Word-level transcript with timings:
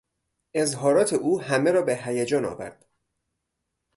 اظهارات 0.53 1.13
او 1.13 1.41
همه 1.41 1.71
را 1.71 1.81
به 1.81 1.95
هیجان 1.95 2.45
آورد. 2.45 2.85